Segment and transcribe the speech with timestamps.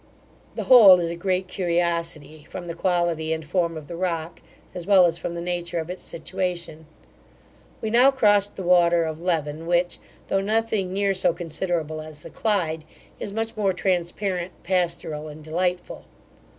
[0.55, 4.41] The whole is a great curiosity, from the quality and form of the rock,
[4.73, 6.87] as well as from the nature of its situation
[7.81, 12.31] We now crossed the water of Leven, which, though nothing near so considerable as the
[12.31, 12.83] Clyde,
[13.19, 16.05] is much more transparent, pastoral, and delightful.